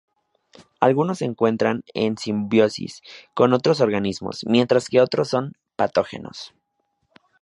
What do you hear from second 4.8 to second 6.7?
que otros son patógenos.